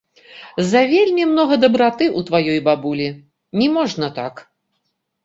Завельмі 0.71 1.27
многа 1.33 1.55
дабраты 1.65 2.05
ў 2.17 2.29
тваёй 2.29 2.59
бабулі, 2.69 3.07
не 3.63 3.67
можна 3.77 4.11
так. 4.19 4.33